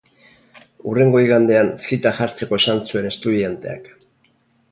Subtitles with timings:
[0.91, 3.89] Hurrengo igandean zita jartzeko esan zuen Estudianteak.